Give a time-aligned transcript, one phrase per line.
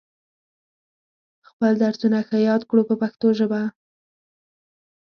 [1.49, 3.61] خپل درسونه ښه یاد کړو په پښتو ژبه.